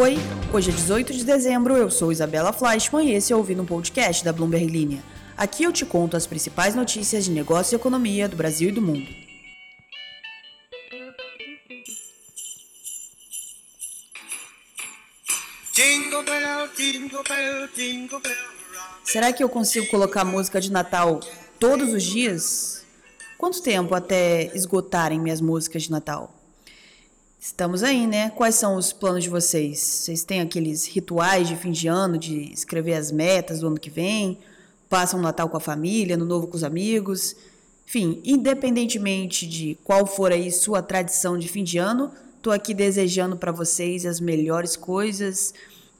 Oi, 0.00 0.16
hoje 0.50 0.70
é 0.70 0.72
18 0.72 1.12
de 1.12 1.24
dezembro, 1.24 1.76
eu 1.76 1.90
sou 1.90 2.10
Isabela 2.10 2.54
Fleischmann 2.54 3.10
e 3.10 3.12
esse 3.12 3.34
é 3.34 3.36
o 3.36 3.38
Ouvindo 3.40 3.60
um 3.60 3.66
Podcast 3.66 4.24
da 4.24 4.32
Bloomberg 4.32 4.64
Linha. 4.64 5.04
Aqui 5.36 5.64
eu 5.64 5.70
te 5.70 5.84
conto 5.84 6.16
as 6.16 6.26
principais 6.26 6.74
notícias 6.74 7.26
de 7.26 7.30
negócio 7.30 7.74
e 7.74 7.76
economia 7.76 8.26
do 8.26 8.34
Brasil 8.34 8.70
e 8.70 8.72
do 8.72 8.80
mundo. 8.80 9.06
Será 19.04 19.34
que 19.34 19.44
eu 19.44 19.50
consigo 19.50 19.86
colocar 19.88 20.24
música 20.24 20.62
de 20.62 20.72
Natal 20.72 21.20
todos 21.58 21.92
os 21.92 22.02
dias? 22.02 22.86
Quanto 23.36 23.62
tempo 23.62 23.94
até 23.94 24.50
esgotarem 24.56 25.20
minhas 25.20 25.42
músicas 25.42 25.82
de 25.82 25.90
Natal? 25.90 26.39
Estamos 27.42 27.82
aí, 27.82 28.06
né? 28.06 28.28
Quais 28.28 28.56
são 28.56 28.76
os 28.76 28.92
planos 28.92 29.24
de 29.24 29.30
vocês? 29.30 29.80
Vocês 29.80 30.22
têm 30.22 30.42
aqueles 30.42 30.84
rituais 30.86 31.48
de 31.48 31.56
fim 31.56 31.70
de 31.70 31.88
ano, 31.88 32.18
de 32.18 32.52
escrever 32.52 32.92
as 32.92 33.10
metas 33.10 33.60
do 33.60 33.68
ano 33.68 33.80
que 33.80 33.88
vem? 33.88 34.38
Passam 34.90 35.18
o 35.18 35.22
Natal 35.22 35.48
com 35.48 35.56
a 35.56 35.60
família, 35.60 36.18
no 36.18 36.26
novo 36.26 36.48
com 36.48 36.56
os 36.58 36.62
amigos? 36.62 37.34
Enfim, 37.86 38.20
independentemente 38.26 39.46
de 39.46 39.78
qual 39.82 40.04
for 40.04 40.30
aí 40.30 40.52
sua 40.52 40.82
tradição 40.82 41.38
de 41.38 41.48
fim 41.48 41.64
de 41.64 41.78
ano, 41.78 42.12
tô 42.42 42.50
aqui 42.50 42.74
desejando 42.74 43.38
para 43.38 43.50
vocês 43.50 44.04
as 44.04 44.20
melhores 44.20 44.76
coisas. 44.76 45.54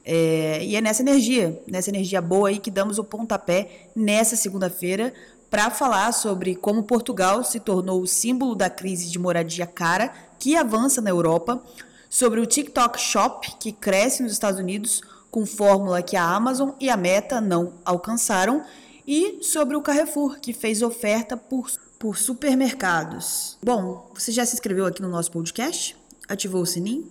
É, 0.05 0.63
e 0.63 0.75
é 0.75 0.81
nessa 0.81 1.01
energia, 1.01 1.59
nessa 1.65 1.89
energia 1.89 2.21
boa 2.21 2.49
aí 2.49 2.59
que 2.59 2.69
damos 2.69 2.99
o 2.99 3.03
pontapé 3.03 3.89
nessa 3.95 4.35
segunda-feira 4.35 5.11
para 5.49 5.71
falar 5.71 6.11
sobre 6.11 6.55
como 6.55 6.83
Portugal 6.83 7.43
se 7.43 7.59
tornou 7.59 7.99
o 7.99 8.07
símbolo 8.07 8.53
da 8.53 8.69
crise 8.69 9.09
de 9.09 9.17
moradia 9.17 9.65
cara 9.65 10.13
que 10.41 10.55
avança 10.55 10.99
na 11.01 11.11
Europa, 11.11 11.61
sobre 12.09 12.39
o 12.39 12.47
TikTok 12.47 12.99
Shop 12.99 13.47
que 13.59 13.71
cresce 13.71 14.23
nos 14.23 14.31
Estados 14.31 14.59
Unidos 14.59 15.03
com 15.29 15.45
fórmula 15.45 16.01
que 16.01 16.17
a 16.17 16.25
Amazon 16.27 16.71
e 16.79 16.89
a 16.89 16.97
Meta 16.97 17.39
não 17.39 17.75
alcançaram 17.85 18.65
e 19.07 19.37
sobre 19.43 19.77
o 19.77 19.83
Carrefour 19.83 20.39
que 20.39 20.51
fez 20.51 20.81
oferta 20.81 21.37
por, 21.37 21.69
por 21.99 22.17
supermercados. 22.17 23.55
Bom, 23.63 24.09
você 24.15 24.31
já 24.31 24.43
se 24.43 24.55
inscreveu 24.55 24.87
aqui 24.87 24.99
no 24.99 25.09
nosso 25.09 25.31
podcast? 25.31 25.95
Ativou 26.27 26.63
o 26.63 26.65
sininho? 26.65 27.07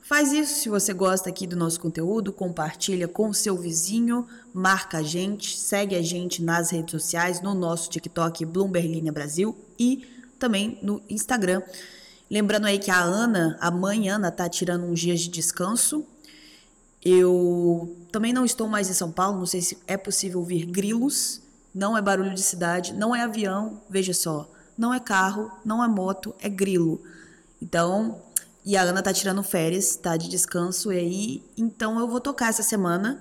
Faz 0.00 0.32
isso 0.32 0.60
se 0.60 0.68
você 0.68 0.94
gosta 0.94 1.28
aqui 1.28 1.48
do 1.48 1.56
nosso 1.56 1.80
conteúdo, 1.80 2.32
compartilha 2.32 3.08
com 3.08 3.28
o 3.28 3.34
seu 3.34 3.56
vizinho, 3.56 4.24
marca 4.54 4.98
a 4.98 5.02
gente, 5.02 5.58
segue 5.58 5.96
a 5.96 6.00
gente 6.00 6.44
nas 6.44 6.70
redes 6.70 6.92
sociais, 6.92 7.42
no 7.42 7.54
nosso 7.54 7.90
TikTok 7.90 8.44
Bloomberg 8.44 8.86
Linha 8.86 9.12
Brasil 9.12 9.54
e 9.76 10.06
também 10.38 10.78
no 10.80 11.02
Instagram. 11.10 11.60
Lembrando 12.30 12.66
aí 12.66 12.78
que 12.78 12.90
a 12.90 13.00
Ana, 13.00 13.56
a 13.60 13.70
mãe 13.70 14.08
Ana, 14.08 14.30
tá 14.30 14.48
tirando 14.48 14.84
uns 14.84 15.00
dias 15.00 15.20
de 15.20 15.28
descanso. 15.28 16.04
Eu 17.02 17.96
também 18.12 18.32
não 18.32 18.44
estou 18.44 18.68
mais 18.68 18.90
em 18.90 18.92
São 18.92 19.10
Paulo, 19.10 19.38
não 19.38 19.46
sei 19.46 19.62
se 19.62 19.78
é 19.86 19.96
possível 19.96 20.40
ouvir 20.40 20.66
grilos. 20.66 21.40
Não 21.74 21.96
é 21.96 22.02
barulho 22.02 22.34
de 22.34 22.42
cidade, 22.42 22.92
não 22.92 23.14
é 23.14 23.22
avião, 23.22 23.80
veja 23.88 24.12
só. 24.12 24.50
Não 24.76 24.92
é 24.92 25.00
carro, 25.00 25.50
não 25.64 25.82
é 25.82 25.88
moto, 25.88 26.34
é 26.40 26.48
grilo. 26.48 27.00
Então, 27.62 28.20
e 28.64 28.76
a 28.76 28.82
Ana 28.82 29.02
tá 29.02 29.12
tirando 29.12 29.42
férias, 29.42 29.96
tá 29.96 30.16
de 30.16 30.28
descanso 30.28 30.92
e 30.92 30.98
aí, 30.98 31.42
então 31.56 31.98
eu 31.98 32.06
vou 32.06 32.20
tocar 32.20 32.48
essa 32.48 32.62
semana. 32.62 33.20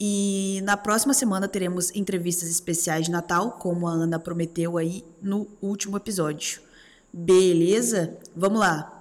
E 0.00 0.60
na 0.62 0.76
próxima 0.76 1.12
semana 1.12 1.48
teremos 1.48 1.94
entrevistas 1.94 2.48
especiais 2.48 3.06
de 3.06 3.10
Natal, 3.10 3.52
como 3.52 3.88
a 3.88 3.92
Ana 3.92 4.18
prometeu 4.18 4.78
aí 4.78 5.04
no 5.20 5.48
último 5.60 5.96
episódio. 5.96 6.67
Beleza? 7.12 8.16
Vamos 8.36 8.60
lá. 8.60 8.94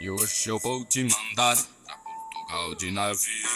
E 0.00 0.10
hoje 0.10 0.48
eu 0.48 0.58
vou 0.58 0.84
te 0.84 1.04
mandar 1.04 1.56
pra 1.84 1.96
Portugal 1.96 2.74
de 2.74 2.90
navio. 2.90 3.48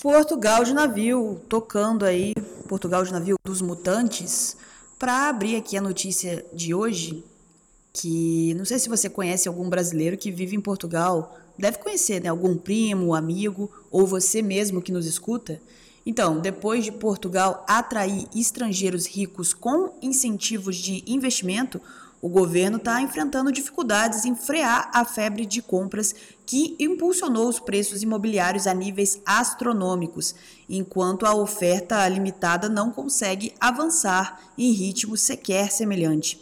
Portugal 0.00 0.64
de 0.64 0.74
navio, 0.74 1.40
tocando 1.48 2.04
aí 2.04 2.34
Portugal 2.66 3.04
de 3.04 3.12
navio 3.12 3.36
dos 3.44 3.60
mutantes 3.60 4.56
para 4.98 5.28
abrir 5.28 5.56
aqui 5.56 5.76
a 5.76 5.80
notícia 5.80 6.44
de 6.52 6.74
hoje, 6.74 7.24
que 7.92 8.54
não 8.54 8.64
sei 8.64 8.78
se 8.78 8.88
você 8.88 9.10
conhece 9.10 9.46
algum 9.46 9.68
brasileiro 9.68 10.16
que 10.16 10.30
vive 10.30 10.56
em 10.56 10.60
Portugal, 10.60 11.38
deve 11.58 11.78
conhecer, 11.78 12.22
né? 12.22 12.28
Algum 12.28 12.56
primo, 12.56 13.14
amigo 13.14 13.70
ou 13.90 14.06
você 14.06 14.40
mesmo 14.40 14.80
que 14.80 14.90
nos 14.90 15.06
escuta. 15.06 15.60
Então, 16.04 16.40
depois 16.40 16.84
de 16.84 16.92
Portugal 16.92 17.64
atrair 17.68 18.26
estrangeiros 18.34 19.06
ricos 19.06 19.54
com 19.54 19.94
incentivos 20.02 20.76
de 20.76 21.04
investimento, 21.06 21.80
o 22.20 22.28
governo 22.28 22.76
está 22.76 23.02
enfrentando 23.02 23.50
dificuldades 23.50 24.24
em 24.24 24.36
frear 24.36 24.88
a 24.94 25.04
febre 25.04 25.44
de 25.44 25.60
compras 25.60 26.14
que 26.46 26.76
impulsionou 26.78 27.48
os 27.48 27.58
preços 27.58 28.02
imobiliários 28.02 28.68
a 28.68 28.74
níveis 28.74 29.20
astronômicos, 29.26 30.32
enquanto 30.68 31.26
a 31.26 31.34
oferta 31.34 32.06
limitada 32.08 32.68
não 32.68 32.92
consegue 32.92 33.52
avançar 33.58 34.40
em 34.56 34.70
ritmo 34.70 35.16
sequer 35.16 35.72
semelhante. 35.72 36.40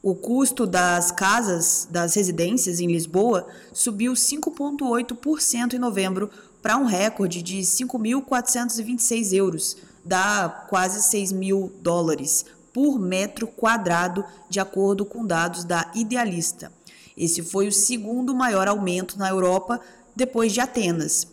O 0.00 0.14
custo 0.14 0.64
das 0.64 1.10
casas, 1.10 1.88
das 1.90 2.14
residências 2.14 2.78
em 2.78 2.86
Lisboa, 2.86 3.48
subiu 3.72 4.12
5,8% 4.12 5.74
em 5.74 5.78
novembro 5.78 6.30
para 6.62 6.76
um 6.76 6.84
recorde 6.84 7.42
de 7.42 7.58
5.426 7.58 9.32
euros, 9.32 9.76
dá 10.04 10.66
quase 10.68 11.02
6 11.02 11.32
mil 11.32 11.72
dólares 11.80 12.44
por 12.72 12.98
metro 12.98 13.46
quadrado, 13.46 14.24
de 14.48 14.60
acordo 14.60 15.04
com 15.04 15.26
dados 15.26 15.64
da 15.64 15.90
Idealista. 15.94 16.72
Esse 17.16 17.42
foi 17.42 17.66
o 17.66 17.72
segundo 17.72 18.34
maior 18.34 18.68
aumento 18.68 19.18
na 19.18 19.28
Europa 19.28 19.80
depois 20.14 20.52
de 20.52 20.60
Atenas. 20.60 21.26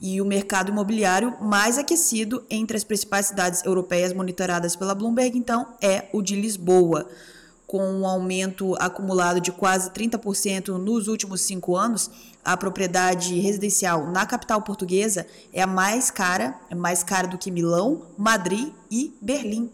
E 0.00 0.20
o 0.20 0.24
mercado 0.24 0.70
imobiliário 0.70 1.36
mais 1.40 1.78
aquecido 1.78 2.44
entre 2.48 2.76
as 2.76 2.84
principais 2.84 3.26
cidades 3.26 3.64
europeias 3.64 4.12
monitoradas 4.12 4.76
pela 4.76 4.94
Bloomberg, 4.94 5.36
então, 5.36 5.68
é 5.80 6.08
o 6.12 6.22
de 6.22 6.34
Lisboa. 6.34 7.08
Com 7.66 7.82
um 7.82 8.06
aumento 8.06 8.74
acumulado 8.80 9.40
de 9.40 9.52
quase 9.52 9.90
30% 9.90 10.78
nos 10.78 11.06
últimos 11.06 11.42
cinco 11.42 11.76
anos, 11.76 12.10
a 12.48 12.56
propriedade 12.56 13.38
residencial 13.38 14.06
na 14.06 14.24
capital 14.24 14.62
portuguesa 14.62 15.26
é 15.52 15.60
a 15.60 15.66
mais 15.66 16.10
cara, 16.10 16.58
é 16.70 16.74
mais 16.74 17.02
cara 17.02 17.28
do 17.28 17.36
que 17.36 17.50
Milão, 17.50 18.06
Madrid 18.16 18.72
e 18.90 19.14
Berlim. 19.20 19.70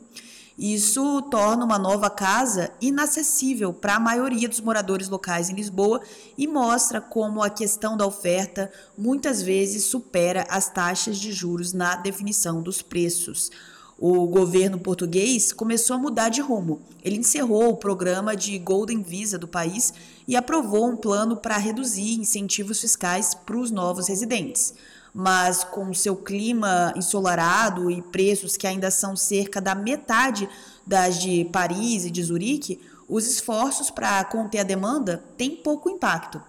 Isso 0.59 1.23
torna 1.23 1.65
uma 1.65 1.79
nova 1.79 2.11
casa 2.11 2.73
inacessível 2.81 3.73
para 3.73 3.95
a 3.95 4.01
maioria 4.01 4.49
dos 4.49 4.61
moradores 4.61 5.09
locais 5.09 5.49
em 5.49 5.55
Lisboa 5.55 6.01
e 6.37 6.49
mostra 6.49 7.01
como 7.01 7.45
a 7.45 7.49
questão 7.49 7.97
da 7.97 8.05
oferta 8.05 8.69
muitas 8.99 9.41
vezes 9.41 9.84
supera 9.84 10.45
as 10.51 10.69
taxas 10.69 11.19
de 11.19 11.33
juros 11.33 11.73
na 11.73 11.95
definição 11.95 12.61
dos 12.61 12.83
preços. 12.83 13.53
O 13.99 14.27
governo 14.27 14.78
português 14.78 15.53
começou 15.53 15.97
a 15.97 15.99
mudar 15.99 16.28
de 16.28 16.41
rumo. 16.41 16.81
Ele 17.03 17.19
encerrou 17.19 17.71
o 17.71 17.77
programa 17.77 18.37
de 18.37 18.59
Golden 18.59 19.03
Visa 19.03 19.38
do 19.38 19.47
país 19.47 19.94
e 20.27 20.34
aprovou 20.37 20.88
um 20.88 20.97
plano 20.97 21.37
para 21.37 21.56
reduzir 21.56 22.19
incentivos 22.19 22.81
fiscais 22.81 23.34
para 23.34 23.56
os 23.56 23.71
novos 23.71 24.09
residentes 24.09 24.75
mas 25.15 25.62
com 25.62 25.94
seu 25.94 26.16
clima 26.16 26.93
ensolarado 26.97 27.88
e 27.88 28.03
preços 28.03 28.56
que 28.56 28.66
ainda 28.66 28.91
são 28.91 29.15
cerca 29.15 29.60
da 29.60 29.72
metade 29.72 30.49
das 30.84 31.21
de 31.21 31.44
Paris 31.53 32.04
e 32.04 32.10
de 32.10 32.21
Zurique, 32.21 32.81
os 33.09 33.27
esforços 33.27 33.91
para 33.91 34.25
conter 34.25 34.59
a 34.59 34.65
demanda 34.65 35.22
têm 35.37 35.54
pouco 35.54 35.88
impacto. 35.88 36.43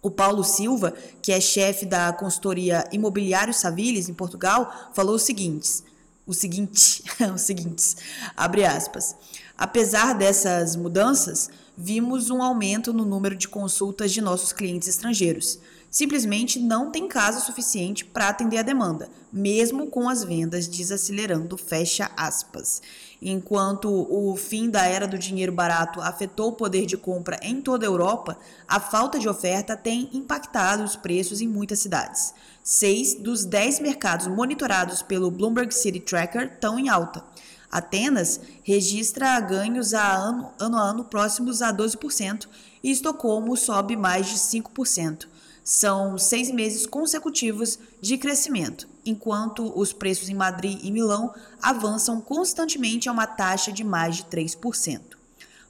O 0.00 0.10
Paulo 0.10 0.44
Silva, 0.44 0.94
que 1.20 1.32
é 1.32 1.40
chefe 1.40 1.84
da 1.84 2.12
consultoria 2.12 2.86
Imobiliário 2.92 3.52
Savilles 3.52 4.08
em 4.08 4.14
Portugal, 4.14 4.90
falou 4.92 5.16
o 5.16 5.18
seguinte: 5.18 5.82
o 6.26 6.32
seguinte, 6.32 7.02
o 7.32 7.38
seguinte, 7.38 7.96
abre 8.36 8.64
aspas. 8.64 9.16
Apesar 9.56 10.14
dessas 10.14 10.76
mudanças, 10.76 11.50
vimos 11.76 12.30
um 12.30 12.42
aumento 12.42 12.92
no 12.92 13.04
número 13.04 13.36
de 13.36 13.48
consultas 13.48 14.12
de 14.12 14.20
nossos 14.20 14.52
clientes 14.52 14.88
estrangeiros 14.88 15.58
simplesmente 15.94 16.58
não 16.58 16.90
tem 16.90 17.06
casa 17.06 17.38
suficiente 17.38 18.04
para 18.04 18.28
atender 18.28 18.58
a 18.58 18.62
demanda, 18.62 19.08
mesmo 19.32 19.86
com 19.86 20.08
as 20.08 20.24
vendas 20.24 20.66
desacelerando, 20.66 21.56
fecha 21.56 22.10
aspas. 22.16 22.82
Enquanto 23.22 23.88
o 23.88 24.34
fim 24.36 24.68
da 24.68 24.84
era 24.86 25.06
do 25.06 25.16
dinheiro 25.16 25.52
barato 25.52 26.00
afetou 26.00 26.48
o 26.48 26.54
poder 26.54 26.84
de 26.84 26.96
compra 26.96 27.38
em 27.40 27.60
toda 27.60 27.86
a 27.86 27.88
Europa, 27.88 28.36
a 28.66 28.80
falta 28.80 29.20
de 29.20 29.28
oferta 29.28 29.76
tem 29.76 30.10
impactado 30.12 30.82
os 30.82 30.96
preços 30.96 31.40
em 31.40 31.46
muitas 31.46 31.78
cidades. 31.78 32.34
Seis 32.60 33.14
dos 33.14 33.44
dez 33.44 33.78
mercados 33.78 34.26
monitorados 34.26 35.00
pelo 35.00 35.30
Bloomberg 35.30 35.72
City 35.72 36.00
Tracker 36.00 36.54
estão 36.54 36.76
em 36.76 36.88
alta. 36.88 37.22
Atenas 37.70 38.40
registra 38.64 39.38
ganhos 39.38 39.94
a 39.94 40.12
ano, 40.12 40.50
ano 40.58 40.76
a 40.76 40.82
ano 40.82 41.04
próximos 41.04 41.62
a 41.62 41.72
12% 41.72 42.48
e 42.82 42.90
Estocolmo 42.90 43.56
sobe 43.56 43.96
mais 43.96 44.26
de 44.26 44.34
5%. 44.34 45.32
São 45.64 46.18
seis 46.18 46.50
meses 46.50 46.86
consecutivos 46.86 47.78
de 47.98 48.18
crescimento, 48.18 48.86
enquanto 49.02 49.72
os 49.74 49.94
preços 49.94 50.28
em 50.28 50.34
Madrid 50.34 50.78
e 50.82 50.92
Milão 50.92 51.32
avançam 51.62 52.20
constantemente 52.20 53.08
a 53.08 53.12
uma 53.12 53.26
taxa 53.26 53.72
de 53.72 53.82
mais 53.82 54.16
de 54.16 54.24
3%. 54.24 55.00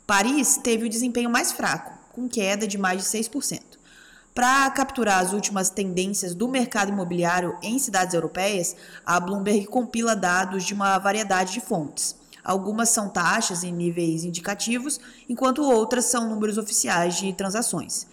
Paris 0.05 0.56
teve 0.56 0.87
o 0.87 0.91
desempenho 0.91 1.31
mais 1.31 1.52
fraco, 1.52 1.96
com 2.12 2.29
queda 2.29 2.67
de 2.67 2.76
mais 2.76 3.05
de 3.05 3.08
6%. 3.08 3.61
Para 4.35 4.69
capturar 4.73 5.20
as 5.20 5.32
últimas 5.32 5.70
tendências 5.70 6.35
do 6.35 6.49
mercado 6.49 6.90
imobiliário 6.90 7.56
em 7.62 7.79
cidades 7.79 8.14
europeias, 8.14 8.75
a 9.06 9.20
Bloomberg 9.20 9.67
compila 9.67 10.17
dados 10.17 10.64
de 10.64 10.75
uma 10.75 10.99
variedade 10.99 11.52
de 11.52 11.61
fontes. 11.61 12.17
Algumas 12.43 12.88
são 12.88 13.08
taxas 13.08 13.62
em 13.62 13.73
níveis 13.73 14.25
indicativos, 14.25 14.99
enquanto 15.29 15.62
outras 15.62 16.06
são 16.06 16.29
números 16.29 16.58
oficiais 16.58 17.17
de 17.17 17.32
transações. 17.32 18.08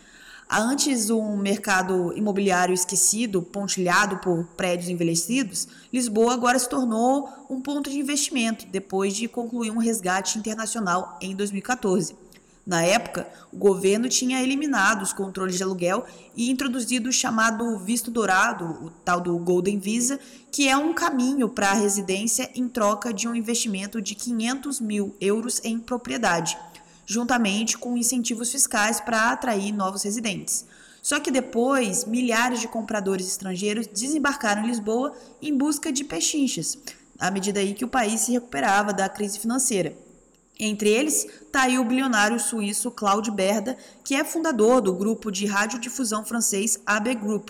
Antes 0.53 1.09
um 1.09 1.37
mercado 1.37 2.11
imobiliário 2.13 2.73
esquecido, 2.73 3.41
pontilhado 3.41 4.17
por 4.17 4.43
prédios 4.57 4.89
envelhecidos, 4.89 5.65
Lisboa 5.93 6.33
agora 6.33 6.59
se 6.59 6.67
tornou 6.67 7.29
um 7.49 7.61
ponto 7.61 7.89
de 7.89 7.97
investimento 7.97 8.65
depois 8.67 9.15
de 9.15 9.29
concluir 9.29 9.71
um 9.71 9.77
resgate 9.77 10.37
internacional 10.37 11.17
em 11.21 11.33
2014. 11.33 12.17
Na 12.67 12.83
época, 12.83 13.29
o 13.49 13.55
governo 13.55 14.09
tinha 14.09 14.43
eliminado 14.43 15.03
os 15.03 15.13
controles 15.13 15.55
de 15.55 15.63
aluguel 15.63 16.03
e 16.35 16.51
introduzido 16.51 17.07
o 17.07 17.13
chamado 17.13 17.79
visto 17.79 18.11
dourado, 18.11 18.65
o 18.65 18.89
tal 18.89 19.21
do 19.21 19.37
Golden 19.37 19.79
Visa, 19.79 20.19
que 20.51 20.67
é 20.67 20.75
um 20.75 20.93
caminho 20.93 21.47
para 21.47 21.69
a 21.69 21.75
residência 21.75 22.51
em 22.53 22.67
troca 22.67 23.13
de 23.13 23.25
um 23.25 23.33
investimento 23.33 24.01
de 24.01 24.15
500 24.15 24.81
mil 24.81 25.15
euros 25.21 25.61
em 25.63 25.79
propriedade 25.79 26.57
juntamente 27.11 27.77
com 27.77 27.97
incentivos 27.97 28.49
fiscais 28.49 29.01
para 29.01 29.31
atrair 29.31 29.73
novos 29.73 30.03
residentes. 30.03 30.65
Só 31.01 31.19
que 31.19 31.29
depois, 31.29 32.05
milhares 32.05 32.61
de 32.61 32.69
compradores 32.69 33.27
estrangeiros 33.27 33.85
desembarcaram 33.85 34.63
em 34.63 34.67
Lisboa 34.67 35.13
em 35.41 35.55
busca 35.55 35.91
de 35.91 36.05
pechinchas, 36.05 36.77
à 37.19 37.29
medida 37.29 37.59
aí 37.59 37.73
que 37.73 37.83
o 37.83 37.89
país 37.89 38.21
se 38.21 38.31
recuperava 38.31 38.93
da 38.93 39.09
crise 39.09 39.39
financeira. 39.39 39.93
Entre 40.57 40.89
eles, 40.89 41.25
está 41.25 41.63
aí 41.63 41.77
o 41.77 41.83
bilionário 41.83 42.39
suíço 42.39 42.91
Claude 42.91 43.31
Berda, 43.31 43.75
que 44.05 44.15
é 44.15 44.23
fundador 44.23 44.79
do 44.79 44.93
grupo 44.93 45.31
de 45.31 45.45
radiodifusão 45.45 46.23
francês 46.23 46.79
AB 46.85 47.15
Group. 47.15 47.49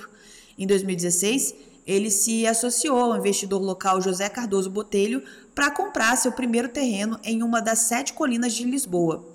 Em 0.57 0.65
2016, 0.65 1.53
ele 1.85 2.09
se 2.09 2.47
associou 2.47 2.97
ao 2.97 3.17
investidor 3.17 3.61
local 3.61 4.01
José 4.01 4.29
Cardoso 4.29 4.69
Botelho 4.69 5.23
para 5.53 5.71
comprar 5.71 6.15
seu 6.15 6.31
primeiro 6.31 6.69
terreno 6.69 7.19
em 7.23 7.43
uma 7.43 7.61
das 7.61 7.79
sete 7.79 8.13
colinas 8.13 8.53
de 8.53 8.63
Lisboa. 8.63 9.25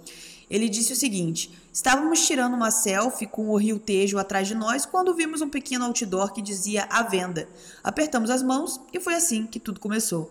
Ele 0.49 0.69
disse 0.69 0.93
o 0.93 0.97
seguinte: 0.97 1.51
Estávamos 1.73 2.27
tirando 2.27 2.55
uma 2.55 2.71
selfie 2.71 3.27
com 3.27 3.49
o 3.49 3.57
rio 3.57 3.79
Tejo 3.79 4.19
atrás 4.19 4.49
de 4.49 4.55
nós 4.55 4.87
quando 4.87 5.15
vimos 5.15 5.43
um 5.43 5.49
pequeno 5.51 5.85
outdoor 5.85 6.33
que 6.33 6.41
dizia 6.41 6.85
à 6.85 7.03
venda. 7.03 7.49
Apertamos 7.83 8.31
as 8.31 8.43
mãos 8.43 8.81
e 8.93 9.01
foi 9.01 9.15
assim 9.15 9.47
que 9.47 9.61
tudo 9.61 9.81
começou. 9.81 10.31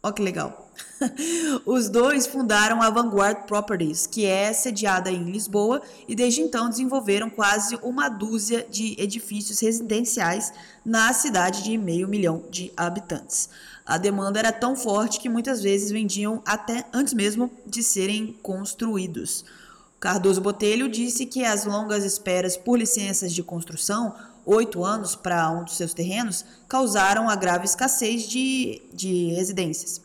Olha 0.00 0.14
que 0.14 0.22
legal. 0.22 0.70
Os 1.66 1.88
dois 1.88 2.26
fundaram 2.26 2.80
a 2.80 2.88
Vanguard 2.88 3.46
Properties, 3.46 4.06
que 4.06 4.24
é 4.24 4.52
sediada 4.52 5.10
em 5.10 5.24
Lisboa, 5.24 5.82
e 6.06 6.14
desde 6.14 6.40
então 6.40 6.68
desenvolveram 6.68 7.28
quase 7.28 7.76
uma 7.82 8.08
dúzia 8.08 8.64
de 8.70 8.94
edifícios 8.96 9.58
residenciais 9.58 10.52
na 10.84 11.12
cidade 11.12 11.64
de 11.64 11.76
meio 11.76 12.06
milhão 12.06 12.44
de 12.48 12.72
habitantes. 12.76 13.48
A 13.88 13.96
demanda 13.96 14.38
era 14.38 14.52
tão 14.52 14.76
forte 14.76 15.18
que 15.18 15.30
muitas 15.30 15.62
vezes 15.62 15.90
vendiam 15.90 16.42
até 16.44 16.84
antes 16.92 17.14
mesmo 17.14 17.50
de 17.66 17.82
serem 17.82 18.36
construídos. 18.42 19.46
Cardoso 19.98 20.42
Botelho 20.42 20.90
disse 20.90 21.24
que 21.24 21.42
as 21.42 21.64
longas 21.64 22.04
esperas 22.04 22.54
por 22.54 22.78
licenças 22.78 23.32
de 23.32 23.42
construção 23.42 24.14
oito 24.44 24.84
anos 24.84 25.16
para 25.16 25.50
um 25.50 25.64
dos 25.64 25.78
seus 25.78 25.94
terrenos 25.94 26.44
causaram 26.68 27.30
a 27.30 27.34
grave 27.34 27.64
escassez 27.64 28.28
de, 28.28 28.82
de 28.92 29.28
residências. 29.28 30.02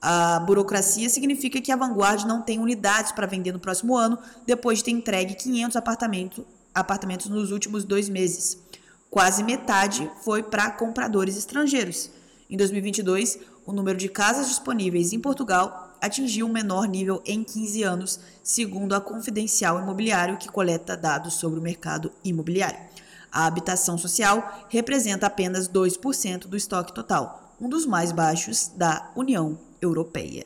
A 0.00 0.40
burocracia 0.40 1.08
significa 1.08 1.60
que 1.60 1.70
a 1.70 1.76
Vanguard 1.76 2.26
não 2.26 2.42
tem 2.42 2.58
unidades 2.58 3.12
para 3.12 3.28
vender 3.28 3.52
no 3.52 3.60
próximo 3.60 3.96
ano, 3.96 4.18
depois 4.44 4.78
de 4.78 4.86
ter 4.86 4.90
entregue 4.90 5.36
500 5.36 5.76
apartamentos, 5.76 6.44
apartamentos 6.74 7.28
nos 7.28 7.52
últimos 7.52 7.84
dois 7.84 8.08
meses. 8.08 8.58
Quase 9.08 9.44
metade 9.44 10.10
foi 10.24 10.42
para 10.42 10.72
compradores 10.72 11.36
estrangeiros. 11.36 12.10
Em 12.52 12.56
2022, 12.58 13.38
o 13.64 13.72
número 13.72 13.96
de 13.96 14.10
casas 14.10 14.46
disponíveis 14.46 15.14
em 15.14 15.18
Portugal 15.18 15.96
atingiu 15.98 16.44
o 16.44 16.52
menor 16.52 16.86
nível 16.86 17.22
em 17.24 17.42
15 17.42 17.82
anos, 17.82 18.20
segundo 18.42 18.94
a 18.94 19.00
Confidencial 19.00 19.80
Imobiliário, 19.80 20.36
que 20.36 20.50
coleta 20.50 20.94
dados 20.94 21.32
sobre 21.32 21.58
o 21.58 21.62
mercado 21.62 22.12
imobiliário. 22.22 22.78
A 23.32 23.46
habitação 23.46 23.96
social 23.96 24.66
representa 24.68 25.28
apenas 25.28 25.66
2% 25.66 26.40
do 26.40 26.54
estoque 26.54 26.92
total, 26.92 27.56
um 27.58 27.70
dos 27.70 27.86
mais 27.86 28.12
baixos 28.12 28.70
da 28.76 29.10
União 29.16 29.58
Europeia. 29.80 30.44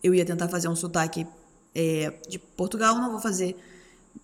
Eu 0.00 0.14
ia 0.14 0.24
tentar 0.24 0.46
fazer 0.46 0.68
um 0.68 0.76
sotaque 0.76 1.26
é, 1.74 2.16
de 2.28 2.38
Portugal, 2.38 2.94
não 2.94 3.10
vou 3.10 3.20
fazer. 3.20 3.56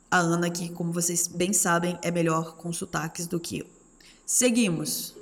A 0.09 0.19
Ana, 0.19 0.49
que, 0.49 0.69
como 0.69 0.93
vocês 0.93 1.27
bem 1.27 1.53
sabem, 1.53 1.99
é 2.03 2.13
melhor 2.13 2.55
com 2.55 2.73
sotaques 2.73 3.27
do 3.27 3.41
que 3.41 3.59
eu. 3.59 3.67
Seguimos. 4.25 5.21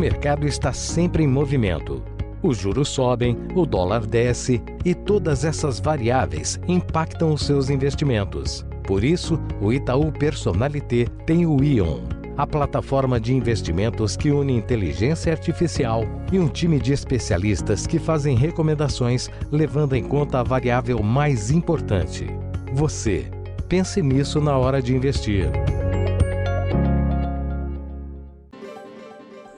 Mercado 0.00 0.46
está 0.46 0.72
sempre 0.72 1.22
em 1.22 1.26
movimento. 1.26 2.02
Os 2.42 2.56
juros 2.56 2.88
sobem, 2.88 3.36
o 3.54 3.66
dólar 3.66 4.06
desce 4.06 4.62
e 4.82 4.94
todas 4.94 5.44
essas 5.44 5.78
variáveis 5.78 6.58
impactam 6.66 7.34
os 7.34 7.42
seus 7.42 7.68
investimentos. 7.68 8.64
Por 8.84 9.04
isso, 9.04 9.38
o 9.60 9.70
Itaú 9.70 10.10
Personalité 10.10 11.06
tem 11.26 11.44
o 11.44 11.62
Ion, 11.62 11.98
a 12.38 12.46
plataforma 12.46 13.20
de 13.20 13.34
investimentos 13.34 14.16
que 14.16 14.30
une 14.30 14.56
inteligência 14.56 15.32
artificial 15.32 16.04
e 16.32 16.38
um 16.38 16.48
time 16.48 16.80
de 16.80 16.94
especialistas 16.94 17.86
que 17.86 17.98
fazem 17.98 18.34
recomendações 18.34 19.28
levando 19.52 19.94
em 19.94 20.02
conta 20.02 20.40
a 20.40 20.42
variável 20.42 21.02
mais 21.02 21.50
importante: 21.50 22.26
você. 22.72 23.26
Pense 23.68 24.00
nisso 24.02 24.40
na 24.40 24.56
hora 24.56 24.80
de 24.80 24.96
investir. 24.96 25.50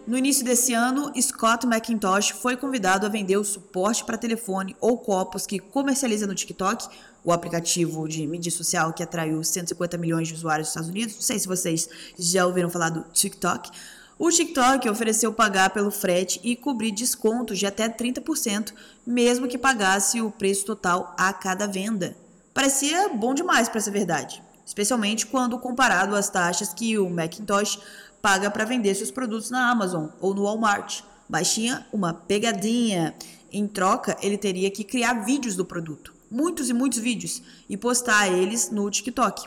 No 0.05 0.19
início 0.19 0.45
desse 0.45 0.75
ano, 0.75 1.13
Scott 1.21 1.65
McIntosh 1.65 2.31
foi 2.31 2.57
convidado 2.57 3.07
a 3.07 3.09
vender 3.09 3.37
o 3.37 3.45
suporte 3.45 4.03
para 4.03 4.19
telefone 4.19 4.75
ou 4.81 4.99
copos 4.99 5.47
que 5.47 5.61
comercializa 5.61 6.27
no 6.27 6.35
TikTok 6.35 6.89
o 7.25 7.31
aplicativo 7.31 8.09
de 8.09 8.27
mídia 8.27 8.51
social 8.51 8.93
que 8.93 9.03
atraiu 9.05 9.45
150 9.45 9.97
milhões 9.97 10.27
de 10.27 10.35
usuários 10.35 10.67
nos 10.67 10.71
Estados 10.71 10.89
Unidos. 10.89 11.15
Não 11.15 11.23
sei 11.23 11.39
se 11.39 11.47
vocês 11.47 11.89
já 12.19 12.45
ouviram 12.45 12.69
falar 12.69 12.89
do 12.89 13.05
TikTok. 13.13 13.71
O 14.19 14.29
TikTok 14.29 14.89
ofereceu 14.89 15.33
pagar 15.33 15.71
pelo 15.71 15.93
frete 15.93 16.41
e 16.43 16.57
cobrir 16.57 16.91
descontos 16.91 17.61
de 17.61 17.67
até 17.67 17.89
30%, 17.89 18.73
mesmo 19.07 19.47
que 19.47 19.57
pagasse 19.57 20.21
o 20.21 20.33
preço 20.33 20.65
total 20.65 21.15
a 21.17 21.33
cada 21.33 21.69
venda. 21.69 22.17
Parecia 22.53 23.09
bom 23.09 23.35
demais 23.35 23.69
para 23.69 23.81
ser 23.81 23.93
verdade, 23.93 24.43
especialmente 24.67 25.27
quando 25.27 25.59
comparado 25.61 26.17
às 26.17 26.29
taxas 26.29 26.75
que 26.75 26.99
o 26.99 27.09
Macintosh 27.09 27.79
paga 28.23 28.51
para 28.51 28.65
vender 28.65 28.95
seus 28.95 29.11
produtos 29.11 29.51
na 29.51 29.71
Amazon 29.71 30.07
ou 30.21 30.33
no 30.33 30.45
Walmart. 30.45 31.03
Mas 31.29 31.53
tinha 31.53 31.87
uma 31.93 32.15
pegadinha. 32.15 33.15
Em 33.53 33.67
troca, 33.67 34.17
ele 34.23 34.39
teria 34.39 34.71
que 34.71 34.85
criar 34.85 35.25
vídeos 35.25 35.57
do 35.57 35.65
produto 35.65 36.13
muitos 36.33 36.71
e 36.71 36.73
muitos 36.73 36.99
vídeos 36.99 37.43
e 37.69 37.77
postar 37.77 38.27
eles 38.29 38.71
no 38.71 38.91
TikTok. 38.91 39.47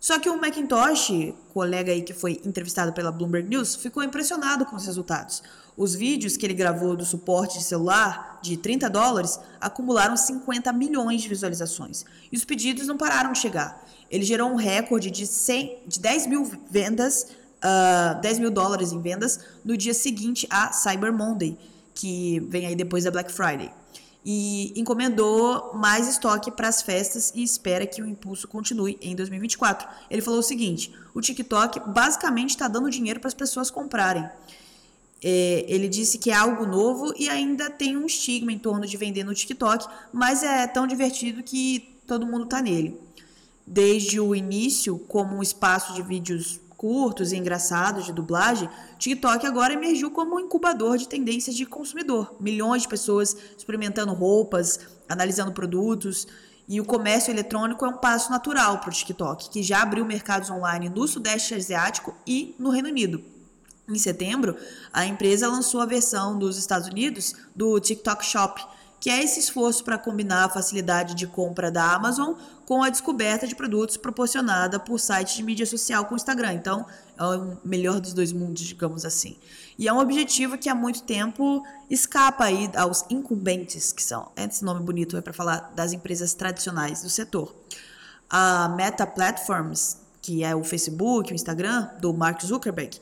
Só 0.00 0.18
que 0.18 0.28
o 0.28 0.40
Macintosh, 0.40 1.34
colega 1.52 1.92
aí 1.92 2.02
que 2.02 2.12
foi 2.12 2.40
entrevistado 2.44 2.92
pela 2.92 3.12
Bloomberg 3.12 3.48
News, 3.48 3.74
ficou 3.76 4.02
impressionado 4.02 4.66
com 4.66 4.76
os 4.76 4.86
resultados. 4.86 5.42
Os 5.76 5.94
vídeos 5.94 6.36
que 6.36 6.46
ele 6.46 6.54
gravou 6.54 6.96
do 6.96 7.04
suporte 7.04 7.58
de 7.58 7.64
celular 7.64 8.38
de 8.42 8.56
30 8.56 8.88
dólares 8.90 9.38
acumularam 9.60 10.16
50 10.16 10.72
milhões 10.72 11.22
de 11.22 11.28
visualizações. 11.28 12.04
E 12.30 12.36
os 12.36 12.44
pedidos 12.44 12.86
não 12.86 12.96
pararam 12.96 13.32
de 13.32 13.38
chegar. 13.38 13.82
Ele 14.10 14.24
gerou 14.24 14.50
um 14.50 14.56
recorde 14.56 15.10
de, 15.10 15.26
100, 15.26 15.84
de 15.86 15.98
10 15.98 16.26
mil 16.26 16.50
vendas, 16.70 17.28
uh, 17.64 18.12
ah, 18.14 18.18
10 18.20 18.38
mil 18.38 18.50
dólares 18.50 18.92
em 18.92 19.00
vendas 19.00 19.40
no 19.64 19.76
dia 19.76 19.94
seguinte 19.94 20.46
a 20.50 20.72
Cyber 20.72 21.12
Monday, 21.12 21.56
que 21.94 22.40
vem 22.48 22.66
aí 22.66 22.76
depois 22.76 23.04
da 23.04 23.10
Black 23.10 23.32
Friday 23.32 23.70
e 24.24 24.72
encomendou 24.74 25.72
mais 25.74 26.08
estoque 26.08 26.50
para 26.50 26.68
as 26.68 26.80
festas 26.80 27.30
e 27.34 27.42
espera 27.42 27.86
que 27.86 28.00
o 28.00 28.06
impulso 28.06 28.48
continue 28.48 28.98
em 29.02 29.14
2024. 29.14 29.86
Ele 30.10 30.22
falou 30.22 30.40
o 30.40 30.42
seguinte: 30.42 30.94
o 31.12 31.20
TikTok 31.20 31.80
basicamente 31.90 32.50
está 32.50 32.66
dando 32.66 32.90
dinheiro 32.90 33.20
para 33.20 33.28
as 33.28 33.34
pessoas 33.34 33.70
comprarem. 33.70 34.28
É, 35.22 35.64
ele 35.68 35.88
disse 35.88 36.18
que 36.18 36.30
é 36.30 36.34
algo 36.34 36.66
novo 36.66 37.12
e 37.18 37.28
ainda 37.28 37.70
tem 37.70 37.96
um 37.96 38.06
estigma 38.06 38.52
em 38.52 38.58
torno 38.58 38.86
de 38.86 38.96
vender 38.96 39.24
no 39.24 39.34
TikTok, 39.34 39.86
mas 40.12 40.42
é 40.42 40.66
tão 40.66 40.86
divertido 40.86 41.42
que 41.42 41.96
todo 42.06 42.26
mundo 42.26 42.44
está 42.44 42.60
nele. 42.60 42.98
Desde 43.66 44.20
o 44.20 44.34
início, 44.34 44.98
como 44.98 45.36
um 45.36 45.42
espaço 45.42 45.94
de 45.94 46.02
vídeos 46.02 46.60
curtos 46.76 47.32
e 47.32 47.36
engraçados 47.36 48.04
de 48.04 48.12
dublagem, 48.12 48.68
TikTok 48.98 49.46
agora 49.46 49.72
emergiu 49.72 50.10
como 50.10 50.36
um 50.36 50.40
incubador 50.40 50.98
de 50.98 51.08
tendências 51.08 51.56
de 51.56 51.66
consumidor. 51.66 52.34
Milhões 52.38 52.82
de 52.82 52.88
pessoas 52.88 53.36
experimentando 53.56 54.12
roupas, 54.12 54.80
analisando 55.08 55.52
produtos. 55.52 56.26
E 56.66 56.80
o 56.80 56.84
comércio 56.84 57.30
eletrônico 57.30 57.84
é 57.84 57.88
um 57.88 57.98
passo 57.98 58.30
natural 58.30 58.78
para 58.78 58.88
o 58.88 58.92
TikTok, 58.92 59.50
que 59.50 59.62
já 59.62 59.82
abriu 59.82 60.04
mercados 60.04 60.50
online 60.50 60.88
no 60.88 61.06
Sudeste 61.06 61.54
Asiático 61.54 62.14
e 62.26 62.54
no 62.58 62.70
Reino 62.70 62.88
Unido. 62.88 63.22
Em 63.86 63.98
setembro, 63.98 64.56
a 64.90 65.04
empresa 65.04 65.46
lançou 65.46 65.80
a 65.80 65.86
versão 65.86 66.38
dos 66.38 66.56
Estados 66.56 66.88
Unidos 66.88 67.34
do 67.54 67.78
TikTok 67.78 68.24
Shop, 68.24 68.64
que 69.04 69.10
é 69.10 69.22
esse 69.22 69.38
esforço 69.38 69.84
para 69.84 69.98
combinar 69.98 70.46
a 70.46 70.48
facilidade 70.48 71.14
de 71.14 71.26
compra 71.26 71.70
da 71.70 71.92
Amazon 71.92 72.32
com 72.64 72.82
a 72.82 72.88
descoberta 72.88 73.46
de 73.46 73.54
produtos 73.54 73.98
proporcionada 73.98 74.80
por 74.80 74.98
sites 74.98 75.36
de 75.36 75.42
mídia 75.42 75.66
social 75.66 76.06
com 76.06 76.14
o 76.14 76.16
Instagram. 76.16 76.54
Então, 76.54 76.86
é 77.18 77.22
o 77.22 77.58
melhor 77.62 78.00
dos 78.00 78.14
dois 78.14 78.32
mundos, 78.32 78.62
digamos 78.62 79.04
assim. 79.04 79.36
E 79.78 79.86
é 79.86 79.92
um 79.92 79.98
objetivo 79.98 80.56
que 80.56 80.70
há 80.70 80.74
muito 80.74 81.02
tempo 81.02 81.62
escapa 81.90 82.44
aí 82.44 82.70
aos 82.74 83.04
incumbentes, 83.10 83.92
que 83.92 84.02
são, 84.02 84.32
esse 84.38 84.64
nome 84.64 84.82
bonito 84.82 85.18
é 85.18 85.20
para 85.20 85.34
falar 85.34 85.70
das 85.76 85.92
empresas 85.92 86.32
tradicionais 86.32 87.02
do 87.02 87.10
setor. 87.10 87.54
A 88.30 88.70
Meta 88.70 89.06
Platforms, 89.06 89.98
que 90.22 90.42
é 90.42 90.56
o 90.56 90.64
Facebook, 90.64 91.30
o 91.30 91.34
Instagram, 91.34 91.90
do 92.00 92.14
Mark 92.14 92.40
Zuckerberg, 92.42 92.98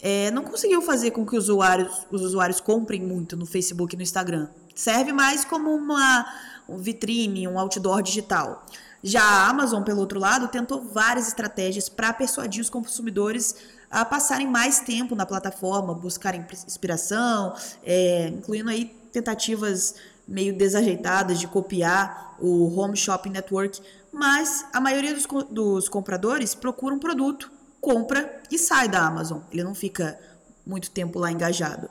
é, 0.00 0.30
não 0.30 0.44
conseguiu 0.44 0.80
fazer 0.80 1.10
com 1.10 1.26
que 1.26 1.36
os 1.36 1.48
usuários, 1.48 2.06
os 2.08 2.22
usuários 2.22 2.60
comprem 2.60 3.02
muito 3.02 3.36
no 3.36 3.46
Facebook 3.46 3.96
e 3.96 3.96
no 3.96 4.04
Instagram. 4.04 4.48
Serve 4.74 5.12
mais 5.12 5.44
como 5.44 5.74
uma 5.74 6.26
vitrine, 6.68 7.48
um 7.48 7.58
outdoor 7.58 8.02
digital. 8.02 8.64
Já 9.02 9.22
a 9.22 9.48
Amazon, 9.48 9.82
pelo 9.82 10.00
outro 10.00 10.20
lado, 10.20 10.48
tentou 10.48 10.82
várias 10.82 11.26
estratégias 11.28 11.88
para 11.88 12.12
persuadir 12.12 12.60
os 12.60 12.68
consumidores 12.68 13.56
a 13.90 14.04
passarem 14.04 14.46
mais 14.46 14.80
tempo 14.80 15.14
na 15.14 15.24
plataforma, 15.24 15.94
buscarem 15.94 16.46
inspiração, 16.66 17.54
é, 17.82 18.28
incluindo 18.28 18.68
aí 18.68 18.84
tentativas 19.10 19.94
meio 20.28 20.54
desajeitadas 20.56 21.40
de 21.40 21.48
copiar 21.48 22.36
o 22.38 22.78
Home 22.78 22.96
Shopping 22.96 23.30
Network, 23.30 23.80
mas 24.12 24.64
a 24.72 24.80
maioria 24.80 25.14
dos, 25.14 25.26
dos 25.50 25.88
compradores 25.88 26.54
procura 26.54 26.94
um 26.94 26.98
produto, 26.98 27.50
compra 27.80 28.40
e 28.50 28.58
sai 28.58 28.88
da 28.88 29.04
Amazon. 29.04 29.40
Ele 29.50 29.64
não 29.64 29.74
fica 29.74 30.18
muito 30.64 30.90
tempo 30.90 31.18
lá 31.18 31.32
engajado. 31.32 31.88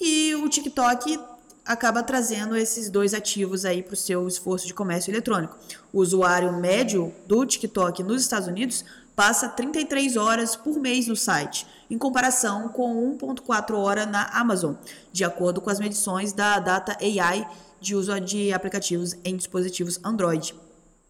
E 0.00 0.34
o 0.34 0.48
TikTok 0.48 1.18
acaba 1.64 2.02
trazendo 2.02 2.56
esses 2.56 2.90
dois 2.90 3.14
ativos 3.14 3.64
aí 3.64 3.82
para 3.82 3.94
o 3.94 3.96
seu 3.96 4.28
esforço 4.28 4.66
de 4.66 4.74
comércio 4.74 5.10
eletrônico. 5.10 5.56
O 5.92 6.00
usuário 6.00 6.52
médio 6.52 7.14
do 7.26 7.44
TikTok 7.46 8.02
nos 8.02 8.22
Estados 8.22 8.48
Unidos 8.48 8.84
passa 9.16 9.48
33 9.48 10.16
horas 10.16 10.56
por 10.56 10.78
mês 10.78 11.06
no 11.06 11.16
site, 11.16 11.66
em 11.88 11.96
comparação 11.96 12.68
com 12.68 13.16
1,4 13.16 13.74
horas 13.74 14.06
na 14.08 14.24
Amazon, 14.26 14.74
de 15.12 15.24
acordo 15.24 15.60
com 15.60 15.70
as 15.70 15.80
medições 15.80 16.32
da 16.32 16.58
Data 16.58 16.96
AI 17.00 17.48
de 17.80 17.94
uso 17.94 18.18
de 18.20 18.52
aplicativos 18.52 19.16
em 19.24 19.36
dispositivos 19.36 20.00
Android. 20.02 20.54